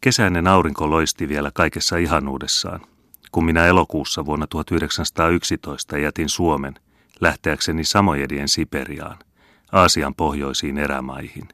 Kesäinen 0.00 0.46
aurinko 0.46 0.90
loisti 0.90 1.28
vielä 1.28 1.50
kaikessa 1.54 1.96
ihanuudessaan, 1.96 2.80
kun 3.32 3.44
minä 3.44 3.66
elokuussa 3.66 4.24
vuonna 4.24 4.46
1911 4.46 5.98
jätin 5.98 6.28
Suomen 6.28 6.74
lähteäkseni 7.20 7.84
Samojedien 7.84 8.48
Siperiaan, 8.48 9.18
Aasian 9.72 10.14
pohjoisiin 10.14 10.78
erämaihin. 10.78 11.48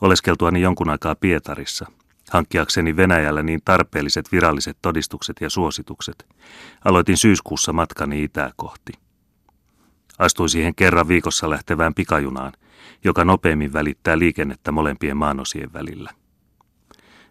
Oleskeltuani 0.00 0.60
jonkun 0.60 0.90
aikaa 0.90 1.14
Pietarissa, 1.14 1.86
hankkiakseni 2.30 2.96
Venäjällä 2.96 3.42
niin 3.42 3.60
tarpeelliset 3.64 4.32
viralliset 4.32 4.76
todistukset 4.82 5.36
ja 5.40 5.50
suositukset, 5.50 6.26
aloitin 6.84 7.16
syyskuussa 7.16 7.72
matkani 7.72 8.22
itää 8.22 8.50
kohti. 8.56 8.92
Astuin 10.18 10.48
siihen 10.48 10.74
kerran 10.74 11.08
viikossa 11.08 11.50
lähtevään 11.50 11.94
pikajunaan, 11.94 12.52
joka 13.04 13.24
nopeammin 13.24 13.72
välittää 13.72 14.18
liikennettä 14.18 14.72
molempien 14.72 15.16
maanosien 15.16 15.72
välillä. 15.72 16.10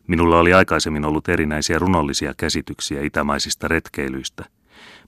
Minulla 0.10 0.40
oli 0.40 0.54
aikaisemmin 0.54 1.06
ollut 1.06 1.30
erinäisiä 1.30 1.80
runollisia 1.80 2.34
käsityksiä 2.38 3.02
itämaisista 3.02 3.68
retkeilyistä, 3.68 4.46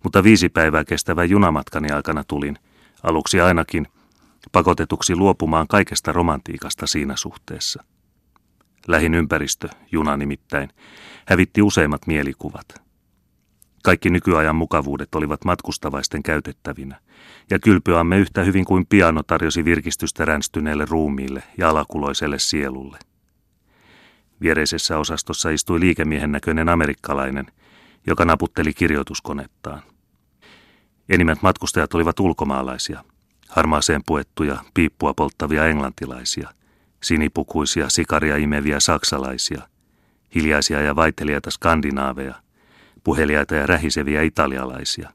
mutta 0.04 0.24
viisi 0.24 0.50
päivää 0.50 0.86
kestävän 0.86 1.30
junamatkani 1.30 1.92
aikana 1.92 2.24
tulin, 2.24 2.58
aluksi 3.04 3.42
ainakin, 3.42 3.88
pakotetuksi 4.52 5.16
luopumaan 5.16 5.68
kaikesta 5.68 6.12
romantiikasta 6.12 6.88
siinä 6.88 7.16
suhteessa. 7.16 7.84
Lähin 8.88 9.14
ympäristö, 9.14 9.70
juna 9.92 10.18
nimittäin, 10.18 10.70
hävitti 11.28 11.62
useimmat 11.62 12.08
mielikuvat. 12.08 12.66
Kaikki 13.84 14.10
nykyajan 14.10 14.56
mukavuudet 14.56 15.16
olivat 15.16 15.46
matkustavaisten 15.46 16.24
käytettävinä, 16.24 17.00
ja 17.50 17.60
kylpyamme 17.60 18.18
yhtä 18.18 18.44
hyvin 18.44 18.66
kuin 18.66 18.86
piano 18.86 19.24
tarjosi 19.24 19.66
virkistystä 19.66 20.26
ränstyneelle 20.26 20.86
ruumiille 20.90 21.44
ja 21.58 21.70
alakuloiselle 21.70 22.40
sielulle. 22.40 23.11
Viereisessä 24.42 24.98
osastossa 24.98 25.50
istui 25.50 25.80
liikemiehen 25.80 26.32
näköinen 26.32 26.70
amerikkalainen, 26.70 27.46
joka 28.08 28.26
naputteli 28.26 28.74
kirjoituskonettaan. 28.74 29.82
Enimmät 31.10 31.42
matkustajat 31.42 31.94
olivat 31.94 32.20
ulkomaalaisia, 32.20 33.04
harmaaseen 33.50 34.02
puettuja, 34.06 34.58
piippua 34.74 35.14
polttavia 35.14 35.66
englantilaisia, 35.66 36.50
sinipukuisia, 37.04 37.90
sikaria 37.90 38.38
imeviä 38.38 38.80
saksalaisia, 38.80 39.62
hiljaisia 40.36 40.82
ja 40.82 40.96
vaiteliaita 40.96 41.52
skandinaaveja, 41.52 42.36
puheliaita 43.04 43.56
ja 43.56 43.68
rähiseviä 43.68 44.22
italialaisia. 44.22 45.10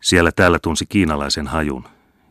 Siellä 0.00 0.32
täällä 0.32 0.58
tunsi 0.58 0.86
kiinalaisen 0.88 1.46
hajun, 1.46 1.84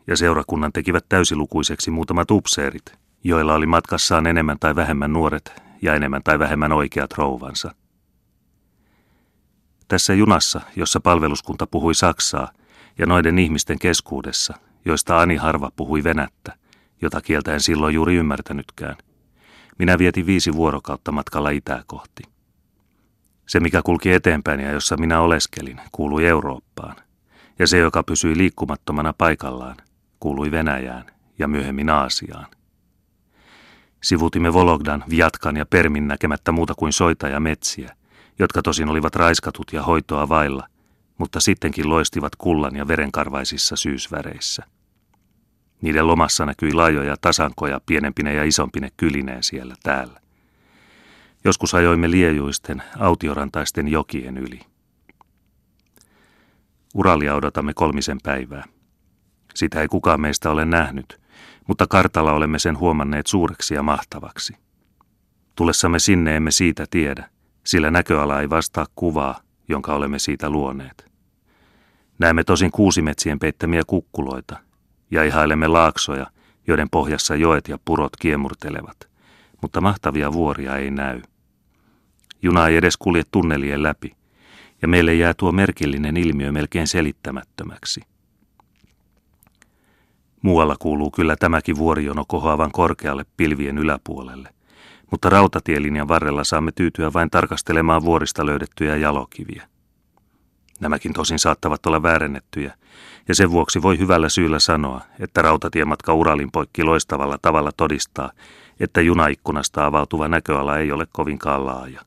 ja 0.06 0.16
seurakunnan 0.16 0.72
tekivät 0.72 1.04
täysilukuiseksi 1.08 1.90
muutamat 1.90 2.30
upseerit, 2.30 2.99
joilla 3.24 3.54
oli 3.54 3.66
matkassaan 3.66 4.26
enemmän 4.26 4.56
tai 4.60 4.76
vähemmän 4.76 5.12
nuoret 5.12 5.62
ja 5.82 5.94
enemmän 5.94 6.22
tai 6.22 6.38
vähemmän 6.38 6.72
oikeat 6.72 7.12
rouvansa. 7.18 7.74
Tässä 9.88 10.14
junassa, 10.14 10.60
jossa 10.76 11.00
palveluskunta 11.00 11.66
puhui 11.66 11.94
saksaa, 11.94 12.52
ja 12.98 13.06
noiden 13.06 13.38
ihmisten 13.38 13.78
keskuudessa, 13.78 14.54
joista 14.84 15.20
Ani 15.20 15.36
harva 15.36 15.70
puhui 15.76 16.04
venättä, 16.04 16.56
jota 17.02 17.20
kieltä 17.20 17.54
en 17.54 17.60
silloin 17.60 17.94
juuri 17.94 18.14
ymmärtänytkään, 18.16 18.96
minä 19.78 19.98
vietin 19.98 20.26
viisi 20.26 20.52
vuorokautta 20.52 21.12
matkalla 21.12 21.50
itää 21.50 21.82
kohti. 21.86 22.22
Se, 23.48 23.60
mikä 23.60 23.82
kulki 23.82 24.12
eteenpäin 24.12 24.60
ja 24.60 24.70
jossa 24.70 24.96
minä 24.96 25.20
oleskelin, 25.20 25.80
kuului 25.92 26.26
Eurooppaan, 26.26 26.96
ja 27.58 27.66
se, 27.66 27.78
joka 27.78 28.02
pysyi 28.02 28.36
liikkumattomana 28.36 29.12
paikallaan, 29.18 29.76
kuului 30.20 30.50
Venäjään 30.50 31.06
ja 31.38 31.48
myöhemmin 31.48 31.90
Aasiaan. 31.90 32.46
Sivutimme 34.02 34.52
Vologdan, 34.52 35.04
Viatkan 35.10 35.56
ja 35.56 35.66
Permin 35.66 36.08
näkemättä 36.08 36.52
muuta 36.52 36.74
kuin 36.74 36.92
soita 36.92 37.28
ja 37.28 37.40
metsiä, 37.40 37.96
jotka 38.38 38.62
tosin 38.62 38.88
olivat 38.88 39.16
raiskatut 39.16 39.72
ja 39.72 39.82
hoitoa 39.82 40.28
vailla, 40.28 40.66
mutta 41.18 41.40
sittenkin 41.40 41.88
loistivat 41.88 42.36
kullan 42.36 42.76
ja 42.76 42.88
verenkarvaisissa 42.88 43.76
syysväreissä. 43.76 44.62
Niiden 45.82 46.06
lomassa 46.06 46.46
näkyi 46.46 46.72
laajoja 46.72 47.16
tasankoja 47.20 47.80
pienempine 47.86 48.34
ja 48.34 48.44
isompine 48.44 48.90
kylineen 48.96 49.42
siellä 49.42 49.74
täällä. 49.82 50.20
Joskus 51.44 51.74
ajoimme 51.74 52.10
liejuisten, 52.10 52.82
autiorantaisten 52.98 53.88
jokien 53.88 54.38
yli. 54.38 54.60
Uralia 56.94 57.34
odotamme 57.34 57.74
kolmisen 57.74 58.18
päivää. 58.22 58.64
Sitä 59.54 59.80
ei 59.80 59.88
kukaan 59.88 60.20
meistä 60.20 60.50
ole 60.50 60.64
nähnyt, 60.64 61.20
mutta 61.68 61.86
kartalla 61.86 62.32
olemme 62.32 62.58
sen 62.58 62.78
huomanneet 62.78 63.26
suureksi 63.26 63.74
ja 63.74 63.82
mahtavaksi. 63.82 64.56
Tulessamme 65.54 65.98
sinne 65.98 66.36
emme 66.36 66.50
siitä 66.50 66.86
tiedä, 66.90 67.30
sillä 67.64 67.90
näköala 67.90 68.40
ei 68.40 68.50
vastaa 68.50 68.86
kuvaa, 68.94 69.40
jonka 69.68 69.94
olemme 69.94 70.18
siitä 70.18 70.50
luoneet. 70.50 71.10
Näemme 72.18 72.44
tosin 72.44 72.70
kuusimetsien 72.70 73.38
peittämiä 73.38 73.82
kukkuloita 73.86 74.56
ja 75.10 75.24
ihailemme 75.24 75.66
laaksoja, 75.66 76.26
joiden 76.66 76.90
pohjassa 76.90 77.36
joet 77.36 77.68
ja 77.68 77.78
purot 77.84 78.16
kiemurtelevat, 78.16 79.08
mutta 79.62 79.80
mahtavia 79.80 80.32
vuoria 80.32 80.76
ei 80.76 80.90
näy. 80.90 81.22
Juna 82.42 82.68
ei 82.68 82.76
edes 82.76 82.96
kulje 82.96 83.22
tunnelien 83.30 83.82
läpi, 83.82 84.16
ja 84.82 84.88
meille 84.88 85.14
jää 85.14 85.34
tuo 85.34 85.52
merkillinen 85.52 86.16
ilmiö 86.16 86.52
melkein 86.52 86.86
selittämättömäksi. 86.86 88.00
Muualla 90.42 90.76
kuuluu 90.78 91.10
kyllä 91.10 91.36
tämäkin 91.36 91.76
vuorijono 91.76 92.24
kohoavan 92.28 92.72
korkealle 92.72 93.24
pilvien 93.36 93.78
yläpuolelle, 93.78 94.48
mutta 95.10 95.30
rautatielinjan 95.30 96.08
varrella 96.08 96.44
saamme 96.44 96.72
tyytyä 96.72 97.12
vain 97.12 97.30
tarkastelemaan 97.30 98.04
vuorista 98.04 98.46
löydettyjä 98.46 98.96
jalokiviä. 98.96 99.68
Nämäkin 100.80 101.12
tosin 101.12 101.38
saattavat 101.38 101.86
olla 101.86 102.02
väärennettyjä, 102.02 102.74
ja 103.28 103.34
sen 103.34 103.50
vuoksi 103.50 103.82
voi 103.82 103.98
hyvällä 103.98 104.28
syyllä 104.28 104.58
sanoa, 104.58 105.00
että 105.18 105.42
rautatiematka 105.42 106.14
Uralin 106.14 106.50
poikki 106.52 106.84
loistavalla 106.84 107.38
tavalla 107.42 107.70
todistaa, 107.76 108.32
että 108.80 109.00
junaikkunasta 109.00 109.86
avautuva 109.86 110.28
näköala 110.28 110.78
ei 110.78 110.92
ole 110.92 111.06
kovinkaan 111.12 111.66
laaja. 111.66 112.00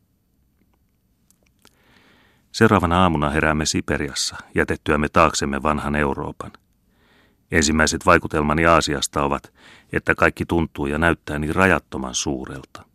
Seuraavana 2.52 3.02
aamuna 3.02 3.30
heräämme 3.30 3.66
Siperiassa, 3.66 4.36
jätettyämme 4.56 5.10
taaksemme 5.10 5.64
vanhan 5.64 5.96
Euroopan. 5.96 6.52
Ensimmäiset 7.54 8.06
vaikutelmani 8.06 8.66
Aasiasta 8.66 9.24
ovat, 9.24 9.54
että 9.92 10.16
kaikki 10.16 10.46
tuntuu 10.46 10.86
ja 10.86 10.98
näyttää 10.98 11.40
niin 11.40 11.56
rajattoman 11.56 12.16
suurelta. 12.16 12.86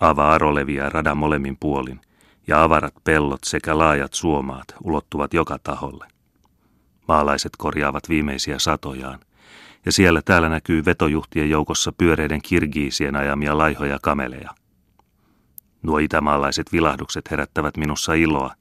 Ava-aro 0.00 0.54
leviää 0.54 0.88
radan 0.88 1.16
molemmin 1.16 1.56
puolin, 1.60 2.00
ja 2.46 2.62
avarat 2.62 2.94
pellot 3.04 3.44
sekä 3.44 3.78
laajat 3.78 4.14
suomaat 4.14 4.74
ulottuvat 4.82 5.34
joka 5.34 5.58
taholle. 5.58 6.06
Maalaiset 7.08 7.52
korjaavat 7.58 8.08
viimeisiä 8.08 8.58
satojaan, 8.58 9.20
ja 9.86 9.92
siellä 9.92 10.22
täällä 10.24 10.48
näkyy 10.48 10.84
vetojuhtien 10.84 11.50
joukossa 11.50 11.92
pyöreiden 11.92 12.42
kirgiisien 12.42 13.16
ajamia 13.16 13.58
laihoja 13.58 13.98
kameleja. 14.02 14.50
Nuo 15.82 15.98
itämaalaiset 15.98 16.72
vilahdukset 16.72 17.30
herättävät 17.30 17.76
minussa 17.76 18.14
iloa, 18.14 18.54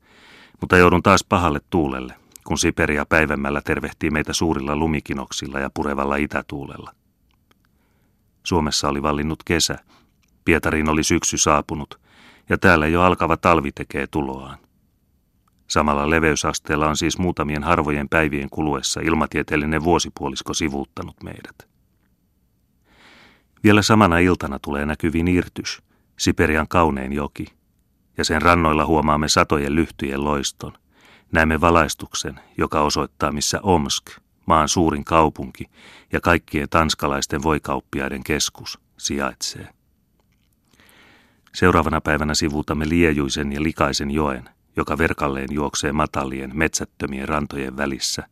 mutta 0.62 0.78
joudun 0.78 1.04
taas 1.04 1.24
pahalle 1.30 1.60
tuulelle, 1.70 2.16
kun 2.44 2.58
Siperia 2.58 3.06
päivämällä 3.06 3.62
tervehtii 3.62 4.12
meitä 4.12 4.34
suurilla 4.34 4.76
lumikinoksilla 4.76 5.60
ja 5.60 5.70
purevalla 5.74 6.16
itätuulella. 6.16 6.92
Suomessa 8.44 8.90
oli 8.90 9.02
vallinnut 9.02 9.44
kesä, 9.44 9.80
Pietariin 10.46 10.90
oli 10.90 11.04
syksy 11.04 11.38
saapunut, 11.38 12.00
ja 12.50 12.58
täällä 12.58 12.88
jo 12.88 13.02
alkava 13.02 13.38
talvi 13.38 13.72
tekee 13.72 14.08
tuloaan. 14.08 14.58
Samalla 15.68 16.10
leveysasteella 16.10 16.88
on 16.88 16.98
siis 16.98 17.18
muutamien 17.18 17.64
harvojen 17.64 18.10
päivien 18.10 18.50
kuluessa 18.50 19.02
ilmatieteellinen 19.02 19.84
vuosipuolisko 19.84 20.54
sivuuttanut 20.54 21.24
meidät. 21.24 21.68
Vielä 23.64 23.82
samana 23.82 24.18
iltana 24.18 24.60
tulee 24.60 24.86
näkyviin 24.86 25.28
Irtys, 25.28 25.82
Siperian 26.20 26.68
kaunein 26.68 27.14
joki, 27.14 27.46
ja 28.18 28.26
sen 28.26 28.42
rannoilla 28.42 28.86
huomaamme 28.86 29.30
satojen 29.30 29.76
lyhtyjen 29.76 30.24
loiston. 30.24 30.74
Näemme 31.32 31.62
valaistuksen, 31.62 32.40
joka 32.58 32.82
osoittaa 32.82 33.32
missä 33.32 33.60
Omsk, 33.64 34.06
maan 34.46 34.70
suurin 34.70 35.04
kaupunki 35.04 35.66
ja 36.12 36.22
kaikkien 36.22 36.70
tanskalaisten 36.70 37.44
voikauppiaiden 37.44 38.24
keskus, 38.24 38.80
sijaitsee. 38.98 39.70
Seuraavana 41.56 42.02
päivänä 42.02 42.34
sivuutamme 42.34 42.90
liejuisen 42.90 43.54
ja 43.54 43.64
likaisen 43.64 44.12
joen, 44.12 44.50
joka 44.76 44.98
verkalleen 44.98 45.50
juoksee 45.52 45.92
matalien, 45.92 46.52
metsättömien 46.54 47.30
rantojen 47.30 47.78
välissä, 47.78 48.28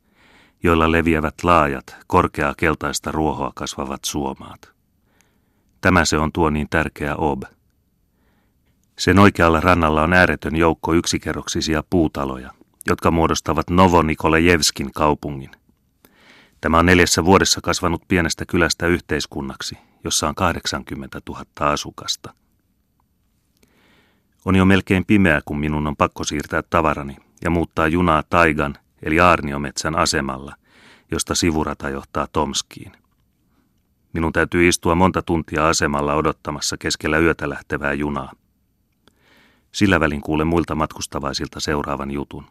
joilla 0.64 0.92
leviävät 0.92 1.36
laajat, 1.44 1.96
korkeaa 2.08 2.54
keltaista 2.58 3.12
ruohoa 3.12 3.52
kasvavat 3.56 4.06
suomaat. 4.06 4.72
Tämä 5.82 6.06
se 6.06 6.18
on 6.18 6.32
tuo 6.32 6.50
niin 6.50 6.68
tärkeä 6.70 7.16
ob. 7.16 7.44
Sen 9.00 9.20
oikealla 9.20 9.60
rannalla 9.60 10.02
on 10.04 10.14
ääretön 10.14 10.56
joukko 10.56 10.94
yksikerroksisia 10.94 11.84
puutaloja, 11.90 12.52
jotka 12.88 13.12
muodostavat 13.12 13.70
Novonikolajevskin 13.70 14.92
kaupungin. 14.96 15.52
Tämä 16.62 16.80
on 16.80 16.86
neljässä 16.86 17.26
vuodessa 17.26 17.62
kasvanut 17.64 18.04
pienestä 18.08 18.46
kylästä 18.46 18.88
yhteiskunnaksi, 18.88 19.78
jossa 20.04 20.28
on 20.30 20.36
80 20.36 21.22
000 21.30 21.46
asukasta. 21.60 22.34
On 24.46 24.56
jo 24.56 24.66
melkein 24.66 25.06
pimeä, 25.06 25.42
kun 25.46 25.60
minun 25.60 25.88
on 25.88 25.96
pakko 25.96 26.24
siirtää 26.24 26.62
tavarani 26.70 27.18
ja 27.44 27.50
muuttaa 27.50 27.88
junaa 27.88 28.24
Taigan 28.30 28.78
eli 29.04 29.20
Aarniometsän 29.20 29.96
asemalla, 29.96 30.56
josta 31.12 31.36
sivurata 31.36 31.90
johtaa 31.90 32.28
Tomskiin. 32.34 32.92
Minun 34.14 34.34
täytyy 34.34 34.68
istua 34.68 34.96
monta 34.96 35.22
tuntia 35.22 35.68
asemalla 35.68 36.14
odottamassa 36.14 36.78
keskellä 36.78 37.18
yötä 37.18 37.50
lähtevää 37.50 37.94
junaa. 37.94 38.32
Sillä 39.72 40.00
välin 40.00 40.22
kuulen 40.22 40.48
muilta 40.48 40.76
matkustavaisilta 40.76 41.60
seuraavan 41.60 42.12
jutun. 42.12 42.46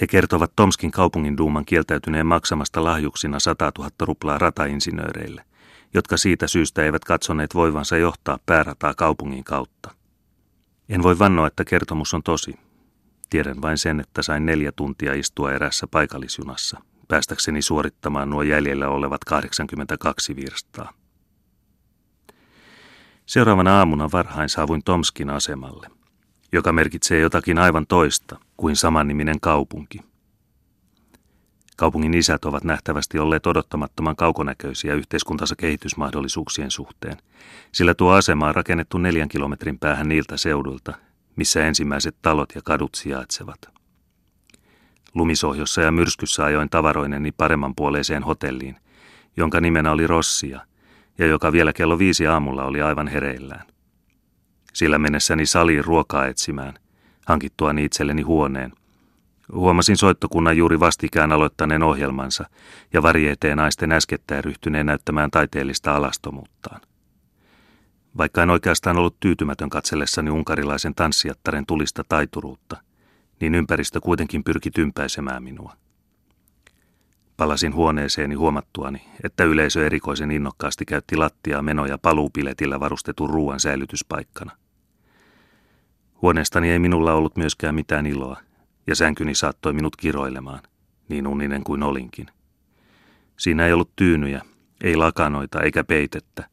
He 0.00 0.06
kertovat 0.06 0.52
Tomskin 0.56 0.90
kaupungin 0.90 1.36
duuman 1.36 1.64
kieltäytyneen 1.64 2.26
maksamasta 2.26 2.84
lahjuksina 2.84 3.40
100 3.40 3.72
000 3.78 3.90
ruplaa 4.00 4.38
ratainsinööreille, 4.38 5.44
jotka 5.94 6.16
siitä 6.16 6.46
syystä 6.46 6.82
eivät 6.82 7.04
katsoneet 7.04 7.54
voivansa 7.54 7.96
johtaa 7.96 8.38
päärataa 8.46 8.94
kaupungin 8.94 9.44
kautta. 9.44 9.90
En 10.88 11.02
voi 11.02 11.18
vannoa, 11.18 11.46
että 11.46 11.64
kertomus 11.64 12.14
on 12.14 12.22
tosi. 12.22 12.54
Tiedän 13.30 13.62
vain 13.62 13.78
sen, 13.78 14.00
että 14.00 14.22
sain 14.22 14.46
neljä 14.46 14.72
tuntia 14.72 15.14
istua 15.14 15.52
erässä 15.52 15.86
paikallisjunassa, 15.86 16.80
päästäkseni 17.08 17.62
suorittamaan 17.62 18.30
nuo 18.30 18.42
jäljellä 18.42 18.88
olevat 18.88 19.24
82 19.24 20.36
virstaa. 20.36 20.92
Seuraavana 23.26 23.78
aamuna 23.78 24.08
varhain 24.12 24.48
saavuin 24.48 24.82
Tomskin 24.84 25.30
asemalle, 25.30 25.90
joka 26.52 26.72
merkitsee 26.72 27.20
jotakin 27.20 27.58
aivan 27.58 27.86
toista 27.86 28.38
kuin 28.56 28.76
samanniminen 28.76 29.40
kaupunki. 29.40 30.00
Kaupungin 31.76 32.14
isät 32.14 32.44
ovat 32.44 32.64
nähtävästi 32.64 33.18
olleet 33.18 33.46
odottamattoman 33.46 34.16
kaukonäköisiä 34.16 34.94
yhteiskuntansa 34.94 35.56
kehitysmahdollisuuksien 35.56 36.70
suhteen, 36.70 37.16
sillä 37.72 37.94
tuo 37.94 38.12
asema 38.12 38.48
on 38.48 38.54
rakennettu 38.54 38.98
neljän 38.98 39.28
kilometrin 39.28 39.78
päähän 39.78 40.08
niiltä 40.08 40.36
seudulta, 40.36 40.94
missä 41.36 41.66
ensimmäiset 41.66 42.16
talot 42.22 42.54
ja 42.54 42.60
kadut 42.64 42.94
sijaitsevat. 42.94 43.58
Lumisohjossa 45.14 45.80
ja 45.80 45.92
myrskyssä 45.92 46.44
ajoin 46.44 46.70
tavaroineni 46.70 47.32
paremman 47.32 47.74
puoleiseen 47.74 48.22
hotelliin, 48.22 48.76
jonka 49.36 49.60
nimenä 49.60 49.92
oli 49.92 50.06
Rossia, 50.06 50.60
ja 51.18 51.26
joka 51.26 51.52
vielä 51.52 51.72
kello 51.72 51.98
viisi 51.98 52.26
aamulla 52.26 52.64
oli 52.64 52.82
aivan 52.82 53.08
hereillään. 53.08 53.75
Sillä 54.76 54.98
mennessäni 54.98 55.46
saliin 55.46 55.84
ruokaa 55.84 56.26
etsimään, 56.26 56.74
hankittuani 57.26 57.84
itselleni 57.84 58.22
huoneen. 58.22 58.72
Huomasin 59.52 59.96
soittokunnan 59.96 60.56
juuri 60.56 60.80
vastikään 60.80 61.32
aloittaneen 61.32 61.82
ohjelmansa 61.82 62.44
ja 62.92 63.02
varieteen 63.02 63.56
naisten 63.56 63.92
äskettäin 63.92 64.44
ryhtyneen 64.44 64.86
näyttämään 64.86 65.30
taiteellista 65.30 65.94
alastomuuttaan. 65.94 66.80
Vaikka 68.16 68.42
en 68.42 68.50
oikeastaan 68.50 68.96
ollut 68.96 69.20
tyytymätön 69.20 69.70
katsellessani 69.70 70.30
unkarilaisen 70.30 70.94
tanssijattaren 70.94 71.66
tulista 71.66 72.04
taituruutta, 72.08 72.76
niin 73.40 73.54
ympäristö 73.54 74.00
kuitenkin 74.00 74.44
pyrki 74.44 74.70
tympäisemään 74.70 75.42
minua. 75.42 75.76
Palasin 77.36 77.74
huoneeseeni 77.74 78.34
huomattuani, 78.34 79.08
että 79.24 79.44
yleisö 79.44 79.86
erikoisen 79.86 80.30
innokkaasti 80.30 80.84
käytti 80.84 81.16
lattiaa 81.16 81.62
menoja 81.62 81.98
paluupiletillä 81.98 82.80
varustetun 82.80 83.30
ruoan 83.30 83.60
säilytyspaikkana. 83.60 84.52
Huoneestani 86.26 86.70
ei 86.70 86.78
minulla 86.78 87.12
ollut 87.12 87.36
myöskään 87.36 87.74
mitään 87.74 88.06
iloa, 88.06 88.40
ja 88.86 88.96
sänkyni 88.96 89.34
saattoi 89.34 89.72
minut 89.72 89.96
kiroilemaan, 89.96 90.60
niin 91.08 91.26
uninen 91.26 91.64
kuin 91.64 91.82
olinkin. 91.82 92.26
Siinä 93.36 93.66
ei 93.66 93.72
ollut 93.72 93.96
tyynyjä, 93.96 94.42
ei 94.84 94.96
lakanoita 94.96 95.60
eikä 95.60 95.84
peitettä, 95.84 96.48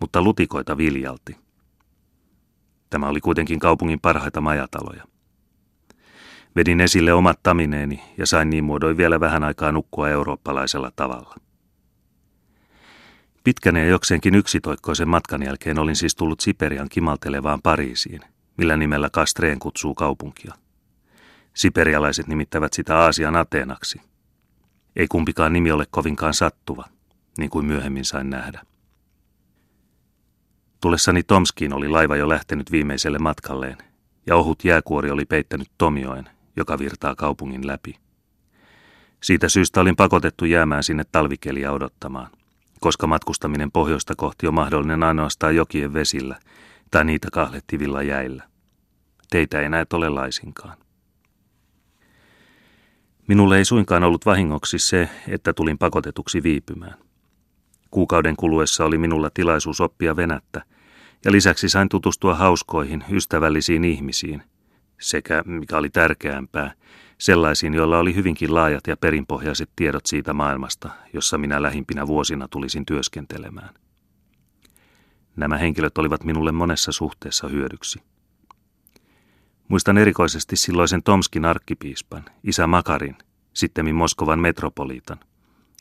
mutta 0.00 0.22
lutikoita 0.22 0.76
viljalti. 0.76 1.36
Tämä 2.90 3.08
oli 3.08 3.20
kuitenkin 3.20 3.58
kaupungin 3.58 4.00
parhaita 4.00 4.40
majataloja. 4.40 5.04
Vedin 6.56 6.80
esille 6.80 7.12
omat 7.12 7.42
tamineeni 7.42 8.02
ja 8.18 8.26
sain 8.26 8.50
niin 8.50 8.64
muodoin 8.64 8.96
vielä 8.96 9.20
vähän 9.20 9.44
aikaa 9.44 9.72
nukkua 9.72 10.08
eurooppalaisella 10.08 10.90
tavalla. 10.96 11.34
Pitkän 13.44 13.76
ja 13.76 13.86
jokseenkin 13.86 14.34
yksitoikkoisen 14.34 15.08
matkan 15.08 15.42
jälkeen 15.42 15.78
olin 15.78 15.96
siis 15.96 16.14
tullut 16.14 16.40
Siperian 16.40 16.88
kimaltelevaan 16.88 17.62
Pariisiin, 17.62 18.20
millä 18.56 18.76
nimellä 18.76 19.10
Kastreen 19.10 19.58
kutsuu 19.58 19.94
kaupunkia. 19.94 20.54
Siperialaiset 21.54 22.26
nimittävät 22.26 22.72
sitä 22.72 22.98
Aasian 22.98 23.36
Ateenaksi. 23.36 24.00
Ei 24.96 25.06
kumpikaan 25.08 25.52
nimi 25.52 25.70
ole 25.70 25.84
kovinkaan 25.90 26.34
sattuva, 26.34 26.84
niin 27.38 27.50
kuin 27.50 27.66
myöhemmin 27.66 28.04
sain 28.04 28.30
nähdä. 28.30 28.62
Tullessani 30.80 31.22
Tomskiin 31.22 31.72
oli 31.72 31.88
laiva 31.88 32.16
jo 32.16 32.28
lähtenyt 32.28 32.72
viimeiselle 32.72 33.18
matkalleen, 33.18 33.78
ja 34.26 34.36
ohut 34.36 34.64
jääkuori 34.64 35.10
oli 35.10 35.24
peittänyt 35.24 35.68
Tomioen, 35.78 36.28
joka 36.56 36.78
virtaa 36.78 37.14
kaupungin 37.14 37.66
läpi. 37.66 37.98
Siitä 39.22 39.48
syystä 39.48 39.80
olin 39.80 39.96
pakotettu 39.96 40.44
jäämään 40.44 40.82
sinne 40.82 41.04
talvikeliä 41.12 41.72
odottamaan, 41.72 42.30
koska 42.80 43.06
matkustaminen 43.06 43.72
pohjoista 43.72 44.14
kohti 44.16 44.46
on 44.46 44.54
mahdollinen 44.54 45.02
ainoastaan 45.02 45.56
jokien 45.56 45.92
vesillä 45.92 46.38
tai 46.90 47.04
niitä 47.04 47.28
kahlettivilla 47.32 48.02
jäillä. 48.02 48.44
Teitä 49.30 49.60
ei 49.60 49.68
näet 49.68 49.92
ole 49.92 50.08
laisinkaan. 50.08 50.78
Minulle 53.28 53.58
ei 53.58 53.64
suinkaan 53.64 54.04
ollut 54.04 54.26
vahingoksi 54.26 54.78
se, 54.78 55.08
että 55.28 55.52
tulin 55.52 55.78
pakotetuksi 55.78 56.42
viipymään. 56.42 56.98
Kuukauden 57.90 58.36
kuluessa 58.36 58.84
oli 58.84 58.98
minulla 58.98 59.30
tilaisuus 59.34 59.80
oppia 59.80 60.16
venättä, 60.16 60.62
ja 61.24 61.32
lisäksi 61.32 61.68
sain 61.68 61.88
tutustua 61.88 62.34
hauskoihin, 62.34 63.04
ystävällisiin 63.10 63.84
ihmisiin– 63.84 64.42
sekä, 65.00 65.42
mikä 65.46 65.76
oli 65.76 65.90
tärkeämpää, 65.90 66.72
sellaisiin, 67.18 67.74
joilla 67.74 67.98
oli 67.98 68.14
hyvinkin 68.14 68.54
laajat 68.54 68.86
ja 68.86 68.96
perinpohjaiset 68.96 69.70
tiedot 69.76 70.06
siitä 70.06 70.32
maailmasta, 70.32 70.90
jossa 71.12 71.38
minä 71.38 71.62
lähimpinä 71.62 72.06
vuosina 72.06 72.48
tulisin 72.48 72.86
työskentelemään. 72.86 73.74
Nämä 75.36 75.58
henkilöt 75.58 75.98
olivat 75.98 76.24
minulle 76.24 76.52
monessa 76.52 76.92
suhteessa 76.92 77.48
hyödyksi. 77.48 78.02
Muistan 79.68 79.98
erikoisesti 79.98 80.56
silloisen 80.56 81.02
Tomskin 81.02 81.44
arkkipiispan, 81.44 82.24
isä 82.44 82.66
Makarin, 82.66 83.16
sittemmin 83.54 83.94
Moskovan 83.94 84.38
metropoliitan, 84.38 85.20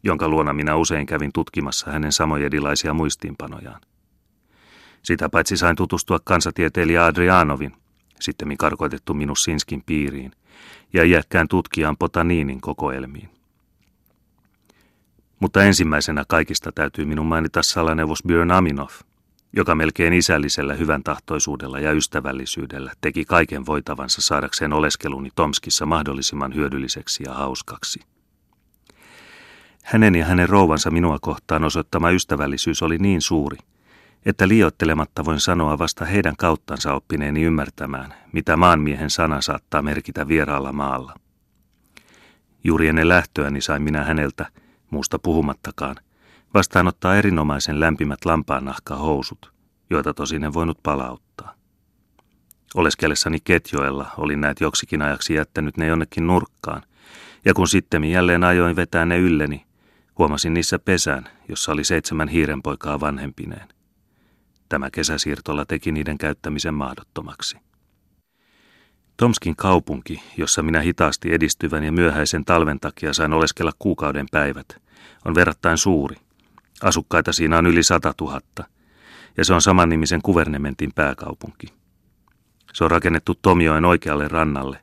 jonka 0.03 0.27
luona 0.27 0.53
minä 0.53 0.75
usein 0.75 1.05
kävin 1.05 1.33
tutkimassa 1.33 1.91
hänen 1.91 2.11
samojedilaisia 2.11 2.93
muistiinpanojaan. 2.93 3.81
Sitä 5.03 5.29
paitsi 5.29 5.57
sain 5.57 5.75
tutustua 5.75 6.19
kansatieteilijä 6.19 7.05
Adrianovin, 7.05 7.73
sitten 8.19 8.57
karkoitettu 8.57 9.15
Sinskin 9.37 9.83
piiriin, 9.85 10.31
ja 10.93 11.03
iäkkään 11.03 11.47
tutkijaan 11.47 11.97
Potaniinin 11.97 12.61
kokoelmiin. 12.61 13.29
Mutta 15.39 15.63
ensimmäisenä 15.63 16.23
kaikista 16.27 16.71
täytyy 16.71 17.05
minun 17.05 17.25
mainita 17.25 17.63
salaneuvos 17.63 18.23
Björn 18.27 18.51
Aminov, 18.51 18.89
joka 19.53 19.75
melkein 19.75 20.13
isällisellä 20.13 20.73
hyvän 20.73 21.03
tahtoisuudella 21.03 21.79
ja 21.79 21.91
ystävällisyydellä 21.91 22.91
teki 23.01 23.25
kaiken 23.25 23.65
voitavansa 23.65 24.21
saadakseen 24.21 24.73
oleskeluni 24.73 25.29
Tomskissa 25.35 25.85
mahdollisimman 25.85 26.55
hyödylliseksi 26.55 27.23
ja 27.23 27.33
hauskaksi. 27.33 27.99
Hänen 29.83 30.15
ja 30.15 30.25
hänen 30.25 30.49
rouvansa 30.49 30.91
minua 30.91 31.17
kohtaan 31.21 31.63
osoittama 31.63 32.11
ystävällisyys 32.11 32.83
oli 32.83 32.97
niin 32.97 33.21
suuri– 33.21 33.57
että 34.25 34.47
liioittelematta 34.47 35.25
voin 35.25 35.39
sanoa 35.39 35.79
vasta 35.79 36.05
heidän 36.05 36.35
kauttansa 36.37 36.93
oppineeni 36.93 37.41
ymmärtämään, 37.41 38.13
mitä 38.31 38.57
maanmiehen 38.57 39.09
sana 39.09 39.41
saattaa 39.41 39.81
merkitä 39.81 40.27
vieraalla 40.27 40.71
maalla. 40.71 41.13
Juuri 42.63 42.87
ennen 42.87 43.09
lähtöäni 43.09 43.61
sain 43.61 43.81
minä 43.81 44.03
häneltä, 44.03 44.45
muusta 44.89 45.19
puhumattakaan, 45.19 45.95
vastaanottaa 46.53 47.15
erinomaisen 47.15 47.79
lämpimät 47.79 48.19
housut, 48.99 49.53
joita 49.89 50.13
tosin 50.13 50.43
en 50.43 50.53
voinut 50.53 50.79
palauttaa. 50.83 51.53
Oleskellessani 52.75 53.37
Ketjoella 53.43 54.11
olin 54.17 54.41
näet 54.41 54.61
joksikin 54.61 55.01
ajaksi 55.01 55.33
jättänyt 55.33 55.77
ne 55.77 55.87
jonnekin 55.87 56.27
nurkkaan, 56.27 56.83
ja 57.45 57.53
kun 57.53 57.67
sitten 57.67 58.03
jälleen 58.03 58.43
ajoin 58.43 58.75
vetää 58.75 59.05
ne 59.05 59.17
ylleni, 59.17 59.65
huomasin 60.17 60.53
niissä 60.53 60.79
pesän, 60.79 61.29
jossa 61.49 61.71
oli 61.71 61.83
seitsemän 61.83 62.27
hiirenpoikaa 62.27 62.99
vanhempineen. 62.99 63.67
Tämä 64.69 64.89
kesäsiirtola 64.91 65.65
teki 65.65 65.91
niiden 65.91 66.17
käyttämisen 66.17 66.73
mahdottomaksi. 66.73 67.57
Tomskin 69.17 69.55
kaupunki, 69.55 70.23
jossa 70.37 70.63
minä 70.63 70.81
hitaasti 70.81 71.33
edistyvän 71.33 71.83
ja 71.83 71.91
myöhäisen 71.91 72.45
talven 72.45 72.79
takia 72.79 73.13
sain 73.13 73.33
oleskella 73.33 73.71
kuukauden 73.79 74.25
päivät, 74.31 74.81
on 75.25 75.35
verrattain 75.35 75.77
suuri. 75.77 76.15
Asukkaita 76.83 77.33
siinä 77.33 77.57
on 77.57 77.65
yli 77.65 77.83
sata 77.83 78.13
tuhatta, 78.17 78.63
ja 79.37 79.45
se 79.45 79.53
on 79.53 79.61
samannimisen 79.61 80.21
kuvernementin 80.21 80.93
pääkaupunki. 80.95 81.67
Se 82.73 82.83
on 82.83 82.91
rakennettu 82.91 83.35
Tomioen 83.41 83.85
oikealle 83.85 84.27
rannalle 84.27 84.79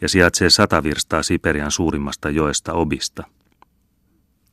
ja 0.00 0.08
sijaitsee 0.08 0.50
sata 0.50 0.82
virstaa 0.82 1.22
Siperian 1.22 1.70
suurimmasta 1.70 2.30
joesta 2.30 2.72
Obista. 2.72 3.24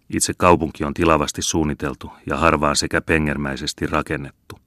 Itse 0.09 0.33
kaupunki 0.37 0.83
on 0.83 0.93
tilavasti 0.93 1.41
suunniteltu 1.41 2.11
ja 2.25 2.37
harvaan 2.37 2.75
sekä 2.75 3.01
pengermäisesti 3.01 3.87
rakennettu. 3.87 4.59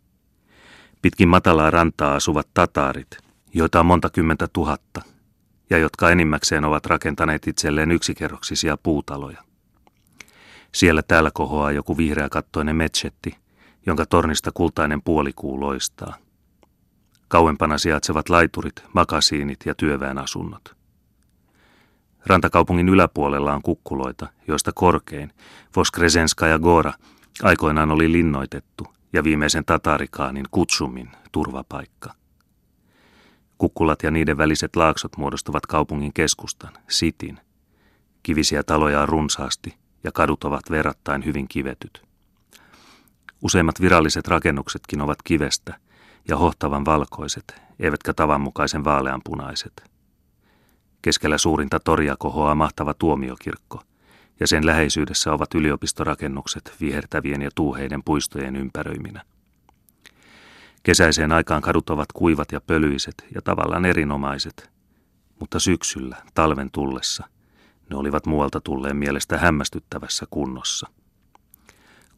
Pitkin 1.02 1.28
matalaa 1.28 1.70
rantaa 1.70 2.14
asuvat 2.14 2.48
tataarit, 2.54 3.18
joita 3.54 3.80
on 3.80 3.86
monta 3.86 4.10
kymmentä 4.10 4.48
tuhatta, 4.52 5.02
ja 5.70 5.78
jotka 5.78 6.10
enimmäkseen 6.10 6.64
ovat 6.64 6.86
rakentaneet 6.86 7.46
itselleen 7.48 7.90
yksikerroksisia 7.90 8.76
puutaloja. 8.76 9.47
Siellä 10.74 11.02
täällä 11.02 11.30
kohoaa 11.34 11.72
joku 11.72 11.96
vihreäkattoinen 11.96 12.76
metsetti, 12.76 13.36
jonka 13.86 14.06
tornista 14.06 14.50
kultainen 14.54 15.02
puolikuu 15.02 15.60
loistaa. 15.60 16.14
Kauempana 17.28 17.78
sijaitsevat 17.78 18.28
laiturit, 18.28 18.82
makasiinit 18.92 19.58
ja 19.66 19.74
työväen 19.74 20.18
asunnot. 20.18 20.76
Rantakaupungin 22.26 22.88
yläpuolella 22.88 23.54
on 23.54 23.62
kukkuloita, 23.62 24.28
joista 24.48 24.72
korkein, 24.74 25.32
Voskresenska 25.76 26.46
ja 26.46 26.58
Gora, 26.58 26.92
aikoinaan 27.42 27.90
oli 27.90 28.12
linnoitettu 28.12 28.86
ja 29.12 29.24
viimeisen 29.24 29.64
tatarikaanin 29.64 30.46
Kutsumin 30.50 31.10
turvapaikka. 31.32 32.14
Kukkulat 33.58 34.02
ja 34.02 34.10
niiden 34.10 34.38
väliset 34.38 34.76
laaksot 34.76 35.16
muodostavat 35.16 35.66
kaupungin 35.66 36.12
keskustan, 36.12 36.72
Sitin. 36.88 37.40
Kivisiä 38.22 38.62
taloja 38.62 39.00
on 39.00 39.08
runsaasti 39.08 39.74
ja 40.04 40.12
kadut 40.12 40.44
ovat 40.44 40.70
verrattain 40.70 41.24
hyvin 41.24 41.48
kivetyt. 41.48 42.02
Useimmat 43.42 43.80
viralliset 43.80 44.28
rakennuksetkin 44.28 45.00
ovat 45.00 45.18
kivestä 45.24 45.74
ja 46.28 46.36
hohtavan 46.36 46.84
valkoiset, 46.84 47.62
eivätkä 47.80 48.14
tavanmukaisen 48.14 48.84
vaaleanpunaiset. 48.84 49.90
Keskellä 51.02 51.38
suurinta 51.38 51.80
toria 51.80 52.16
kohoaa 52.18 52.54
mahtava 52.54 52.94
tuomiokirkko, 52.94 53.82
ja 54.40 54.46
sen 54.46 54.66
läheisyydessä 54.66 55.32
ovat 55.32 55.54
yliopistorakennukset 55.54 56.74
vihertävien 56.80 57.42
ja 57.42 57.50
tuuheiden 57.54 58.02
puistojen 58.04 58.56
ympäröiminä. 58.56 59.22
Kesäiseen 60.82 61.32
aikaan 61.32 61.62
kadut 61.62 61.90
ovat 61.90 62.12
kuivat 62.12 62.52
ja 62.52 62.60
pölyiset 62.60 63.14
ja 63.34 63.42
tavallaan 63.42 63.84
erinomaiset, 63.84 64.70
mutta 65.40 65.60
syksyllä, 65.60 66.16
talven 66.34 66.70
tullessa, 66.72 67.28
ne 67.90 67.96
olivat 67.96 68.26
muualta 68.26 68.60
tulleen 68.60 68.96
mielestä 68.96 69.38
hämmästyttävässä 69.38 70.26
kunnossa. 70.30 70.88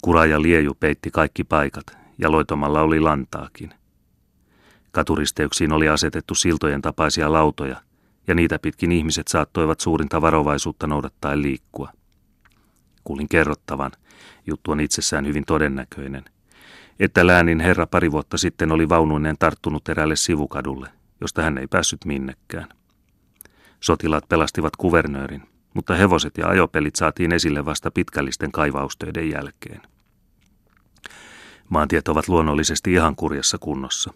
Kura 0.02 0.26
ja 0.26 0.42
lieju 0.42 0.74
peitti 0.74 1.10
kaikki 1.10 1.44
paikat 1.44 1.96
ja 2.18 2.32
loitomalla 2.32 2.82
oli 2.82 3.00
lantaakin. 3.00 3.74
Katuristeyksiin 4.90 5.72
oli 5.72 5.88
asetettu 5.88 6.34
siltojen 6.34 6.82
tapaisia 6.82 7.32
lautoja, 7.32 7.82
ja 8.26 8.34
niitä 8.34 8.58
pitkin 8.58 8.92
ihmiset 8.92 9.28
saattoivat 9.28 9.80
suurinta 9.80 10.20
varovaisuutta 10.20 10.86
noudattaen 10.86 11.42
liikkua. 11.42 11.92
Kuulin 13.04 13.28
kerrottavan, 13.28 13.90
juttu 14.46 14.70
on 14.70 14.80
itsessään 14.80 15.26
hyvin 15.26 15.44
todennäköinen, 15.44 16.24
että 17.00 17.26
läänin 17.26 17.60
herra 17.60 17.86
pari 17.86 18.12
vuotta 18.12 18.38
sitten 18.38 18.72
oli 18.72 18.88
vaunuinen 18.88 19.36
tarttunut 19.38 19.88
erälle 19.88 20.16
sivukadulle, 20.16 20.88
josta 21.20 21.42
hän 21.42 21.58
ei 21.58 21.66
päässyt 21.66 22.04
minnekään. 22.04 22.68
Sotilaat 23.80 24.28
pelastivat 24.28 24.76
kuvernöörin, 24.76 25.42
mutta 25.74 25.94
hevoset 25.94 26.38
ja 26.38 26.48
ajopelit 26.48 26.96
saatiin 26.96 27.32
esille 27.32 27.64
vasta 27.64 27.90
pitkällisten 27.90 28.52
kaivaustöiden 28.52 29.30
jälkeen. 29.30 29.80
Maantiet 31.68 32.08
ovat 32.08 32.28
luonnollisesti 32.28 32.92
ihan 32.92 33.16
kurjassa 33.16 33.58
kunnossa, 33.58 34.12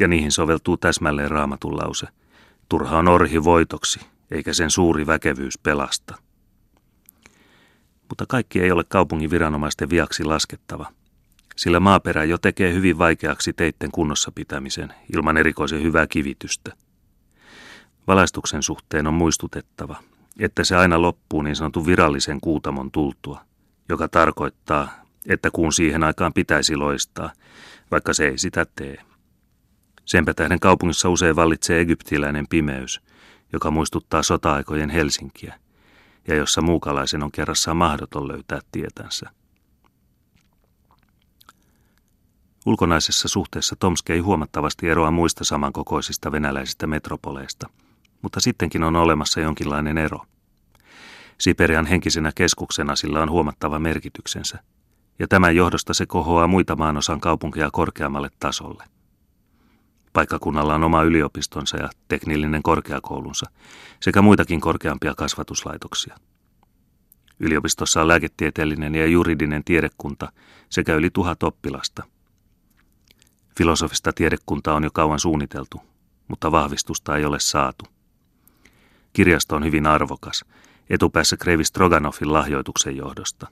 ja 0.00 0.08
niihin 0.08 0.32
soveltuu 0.32 0.76
täsmälleen 0.76 1.30
raamatun 1.30 1.76
lause. 1.76 2.06
Turha 2.68 2.98
on 2.98 3.08
orhi 3.08 3.44
voitoksi, 3.44 4.00
eikä 4.30 4.52
sen 4.52 4.70
suuri 4.70 5.06
väkevyys 5.06 5.58
pelasta. 5.58 6.14
Mutta 8.08 8.24
kaikki 8.28 8.60
ei 8.60 8.70
ole 8.70 8.84
kaupungin 8.88 9.30
viranomaisten 9.30 9.90
viaksi 9.90 10.24
laskettava, 10.24 10.92
sillä 11.56 11.80
maaperä 11.80 12.24
jo 12.24 12.38
tekee 12.38 12.72
hyvin 12.72 12.98
vaikeaksi 12.98 13.52
teitten 13.52 13.90
kunnossa 13.90 14.32
pitämisen 14.34 14.94
ilman 15.16 15.36
erikoisen 15.36 15.82
hyvää 15.82 16.06
kivitystä. 16.06 16.72
Valaistuksen 18.06 18.62
suhteen 18.62 19.06
on 19.06 19.14
muistutettava, 19.14 20.02
että 20.38 20.64
se 20.64 20.76
aina 20.76 21.02
loppuu 21.02 21.42
niin 21.42 21.56
sanotun 21.56 21.86
virallisen 21.86 22.40
kuutamon 22.40 22.90
tultua, 22.90 23.40
joka 23.88 24.08
tarkoittaa, 24.08 24.88
että 25.28 25.50
kuun 25.50 25.72
siihen 25.72 26.04
aikaan 26.04 26.32
pitäisi 26.32 26.76
loistaa, 26.76 27.32
vaikka 27.90 28.12
se 28.12 28.28
ei 28.28 28.38
sitä 28.38 28.66
tee. 28.76 28.96
Senpä 30.04 30.34
tähden 30.34 30.60
kaupungissa 30.60 31.08
usein 31.08 31.36
vallitsee 31.36 31.80
egyptiläinen 31.80 32.46
pimeys, 32.50 33.00
joka 33.52 33.70
muistuttaa 33.70 34.22
sota-aikojen 34.22 34.90
Helsinkiä, 34.90 35.58
ja 36.28 36.34
jossa 36.34 36.62
muukalaisen 36.62 37.22
on 37.22 37.32
kerrassaan 37.32 37.76
mahdoton 37.76 38.28
löytää 38.28 38.60
tietänsä. 38.72 39.30
Ulkonaisessa 42.66 43.28
suhteessa 43.28 43.76
Tomsk 43.76 44.10
ei 44.10 44.18
huomattavasti 44.18 44.88
eroa 44.88 45.10
muista 45.10 45.44
samankokoisista 45.44 46.32
venäläisistä 46.32 46.86
metropoleista, 46.86 47.68
mutta 48.26 48.40
sittenkin 48.40 48.84
on 48.84 48.96
olemassa 48.96 49.40
jonkinlainen 49.40 49.98
ero. 49.98 50.18
Siperian 51.38 51.86
henkisenä 51.86 52.32
keskuksena 52.34 52.96
sillä 52.96 53.22
on 53.22 53.30
huomattava 53.30 53.78
merkityksensä, 53.78 54.58
ja 55.18 55.28
tämän 55.28 55.56
johdosta 55.56 55.94
se 55.94 56.06
kohoaa 56.06 56.46
muita 56.46 56.76
maanosan 56.76 57.20
kaupunkeja 57.20 57.68
korkeammalle 57.72 58.28
tasolle. 58.40 58.84
Paikkakunnalla 60.12 60.74
on 60.74 60.84
oma 60.84 61.02
yliopistonsa 61.02 61.76
ja 61.76 61.88
teknillinen 62.08 62.62
korkeakoulunsa 62.62 63.50
sekä 64.00 64.22
muitakin 64.22 64.60
korkeampia 64.60 65.14
kasvatuslaitoksia. 65.14 66.16
Yliopistossa 67.40 68.00
on 68.00 68.08
lääketieteellinen 68.08 68.94
ja 68.94 69.06
juridinen 69.06 69.64
tiedekunta 69.64 70.32
sekä 70.70 70.94
yli 70.94 71.10
tuhat 71.10 71.42
oppilasta. 71.42 72.02
Filosofista 73.58 74.12
tiedekuntaa 74.12 74.74
on 74.74 74.84
jo 74.84 74.90
kauan 74.92 75.20
suunniteltu, 75.20 75.80
mutta 76.28 76.52
vahvistusta 76.52 77.16
ei 77.16 77.24
ole 77.24 77.40
saatu. 77.40 77.95
Kirjasto 79.16 79.56
on 79.56 79.64
hyvin 79.64 79.86
arvokas, 79.86 80.44
etupäässä 80.90 81.36
Krevi 81.36 81.64
Stroganoffin 81.64 82.32
lahjoituksen 82.32 82.96
johdosta. 82.96 83.46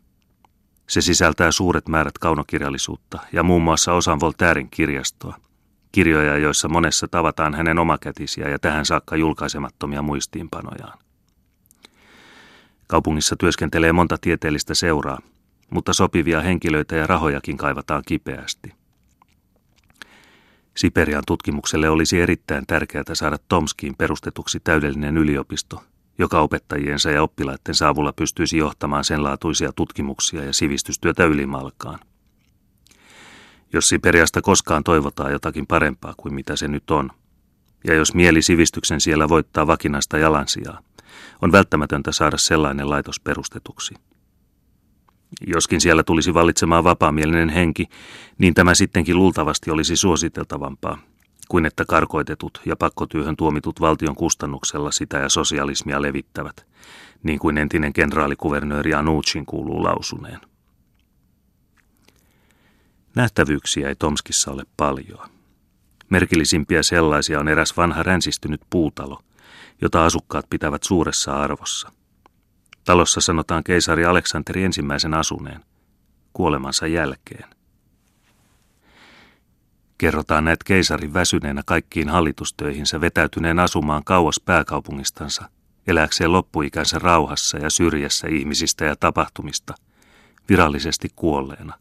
Se 0.89 1.01
sisältää 1.01 1.53
suuret 1.53 1.89
määrät 1.89 2.19
kaunokirjallisuutta 2.19 3.19
ja 3.33 3.43
muun 3.43 3.63
muassa 3.63 3.93
osan 3.93 4.21
Voltairin 4.21 4.71
kirjastoa, 4.71 5.37
kirjoja, 5.93 6.39
joissa 6.39 6.69
monessa 6.69 7.09
tavataan 7.09 7.55
hänen 7.55 7.79
omakätisiä 7.79 8.49
ja 8.49 8.59
tähän 8.59 8.87
saakka 8.87 9.17
julkaisemattomia 9.17 10.03
muistiinpanojaan. 10.03 10.99
Kaupungissa 12.87 13.37
työskentelee 13.37 13.93
monta 13.93 14.17
tieteellistä 14.21 14.75
seuraa, 14.75 15.19
mutta 15.71 15.93
sopivia 15.93 16.41
henkilöitä 16.41 16.97
ja 16.97 17.07
rahojakin 17.07 17.57
kaivataan 17.57 18.03
kipeästi. 18.07 18.73
Siperian 20.77 21.23
tutkimukselle 21.27 21.89
olisi 21.89 22.21
erittäin 22.21 22.67
tärkeää 22.67 23.05
saada 23.13 23.39
Tomskiin 23.49 23.95
perustetuksi 23.97 24.61
täydellinen 24.61 25.19
yliopisto, 25.19 25.83
joka 26.19 26.41
opettajiensa 26.41 27.11
ja 27.11 27.23
oppilaittensa 27.23 27.89
avulla 27.89 28.13
pystyisi 28.13 28.57
johtamaan 28.57 29.05
sen 29.05 29.23
laatuisia 29.23 29.73
tutkimuksia 29.73 30.45
ja 30.45 30.53
sivistystyötä 30.53 31.25
ylimalkaan. 31.25 31.99
Jos 33.73 33.89
Siperiasta 33.89 34.43
koskaan 34.43 34.85
toivotaan 34.85 35.33
jotakin 35.33 35.67
parempaa 35.67 36.15
kuin 36.17 36.35
mitä 36.35 36.57
se 36.57 36.69
nyt 36.69 36.91
on, 36.91 37.11
ja 37.85 37.95
jos 37.95 38.15
mieli 38.15 38.43
sivistyksen 38.43 39.01
siellä 39.01 39.29
voittaa 39.29 39.67
vakinaista 39.67 40.19
jalansijaa, 40.19 40.81
on 41.43 41.53
välttämätöntä 41.53 42.13
saada 42.13 42.39
sellainen 42.39 42.91
laitos 42.91 43.21
perustetuksi. 43.21 43.95
Joskin 45.47 45.81
siellä 45.81 46.03
tulisi 46.03 46.35
valitsemaan 46.35 46.85
vapaamielinen 46.85 47.49
henki, 47.49 47.89
niin 48.39 48.55
tämä 48.55 48.75
sittenkin 48.75 49.17
luultavasti 49.17 49.71
olisi 49.71 49.97
suositeltavampaa, 49.97 50.99
kuin 51.49 51.67
että 51.67 51.85
karkoitetut 51.89 52.61
ja 52.67 52.77
pakkotyöhön 52.77 53.37
tuomitut 53.37 53.81
valtion 53.81 54.15
kustannuksella 54.15 54.93
sitä 54.93 55.19
ja 55.19 55.29
sosialismia 55.29 56.03
levittävät, 56.03 56.67
niin 57.23 57.39
kuin 57.39 57.59
entinen 57.59 57.93
kenraalikuvernööri 57.93 58.95
Anuchin 58.95 59.47
kuuluu 59.47 59.83
lausuneen. 59.83 60.41
Nähtävyyksiä 63.15 63.89
ei 63.89 63.95
Tomskissa 63.95 64.51
ole 64.51 64.63
paljon. 64.77 65.29
Merkillisimpiä 66.11 66.83
sellaisia 66.83 67.41
on 67.41 67.49
eräs 67.49 67.77
vanha 67.77 68.03
ränsistynyt 68.03 68.61
puutalo, 68.71 69.21
jota 69.81 70.05
asukkaat 70.05 70.47
pitävät 70.51 70.83
suuressa 70.83 71.37
arvossa. 71.37 71.93
Talossa 72.85 73.21
sanotaan 73.21 73.65
keisari 73.65 74.05
Aleksanteri 74.05 74.65
ensimmäisen 74.65 75.15
asuneen, 75.15 75.61
kuolemansa 76.33 76.87
jälkeen. 76.87 77.45
Kerrotaan 79.99 80.45
näet 80.45 80.65
keisarin 80.65 81.15
väsyneenä 81.15 81.63
kaikkiin 81.67 82.09
hallitustöihinsä 82.09 83.01
vetäytyneen 83.01 83.59
asumaan 83.59 84.05
kauas 84.05 84.41
pääkaupungistansa, 84.45 85.49
eläkseen 85.87 86.33
loppuikänsä 86.33 86.99
rauhassa 86.99 87.59
ja 87.59 87.71
syrjässä 87.71 88.29
ihmisistä 88.29 88.85
ja 88.85 88.97
tapahtumista, 88.97 89.75
virallisesti 90.49 91.09
kuolleena. 91.17 91.75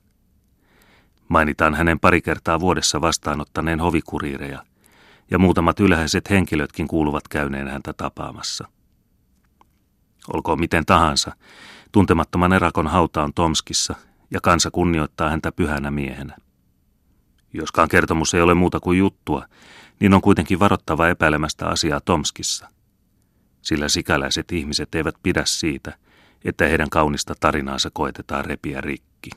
Mainitaan 1.27 1.75
hänen 1.75 1.99
pari 1.99 2.21
kertaa 2.21 2.59
vuodessa 2.59 3.01
vastaanottaneen 3.01 3.79
hovikuriireja, 3.79 4.63
ja 5.31 5.39
muutamat 5.39 5.79
ylhäiset 5.79 6.29
henkilötkin 6.29 6.87
kuuluvat 6.87 7.27
käyneen 7.27 7.67
häntä 7.67 7.93
tapaamassa. 7.93 8.67
Olkoon 10.33 10.59
miten 10.59 10.85
tahansa, 10.85 11.35
tuntemattoman 11.91 12.53
erakon 12.53 12.87
hauta 12.87 13.23
on 13.23 13.33
Tomskissa, 13.33 13.95
ja 14.31 14.41
kansa 14.41 14.71
kunnioittaa 14.71 15.29
häntä 15.29 15.51
pyhänä 15.51 15.91
miehenä. 15.91 16.35
Joskaan 17.53 17.89
kertomus 17.89 18.33
ei 18.33 18.41
ole 18.41 18.53
muuta 18.53 18.79
kuin 18.79 18.99
juttua, 18.99 19.45
niin 19.99 20.13
on 20.13 20.21
kuitenkin 20.21 20.59
varottava 20.59 21.07
epäilemästä 21.07 21.67
asiaa 21.67 22.01
Tomskissa. 22.01 22.69
Sillä 23.61 23.89
sikäläiset 23.89 24.51
ihmiset 24.51 24.95
eivät 24.95 25.15
pidä 25.23 25.41
siitä, 25.45 25.97
että 26.45 26.67
heidän 26.67 26.89
kaunista 26.89 27.35
tarinaansa 27.39 27.89
koetetaan 27.93 28.45
repiä 28.45 28.81
rikki. 28.81 29.29